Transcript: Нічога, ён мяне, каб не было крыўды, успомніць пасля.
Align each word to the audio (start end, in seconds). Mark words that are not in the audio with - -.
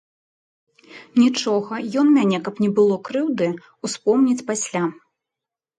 Нічога, 1.23 1.75
ён 2.03 2.07
мяне, 2.17 2.37
каб 2.49 2.55
не 2.67 2.71
было 2.81 2.95
крыўды, 3.11 3.47
успомніць 3.87 4.45
пасля. 4.51 4.85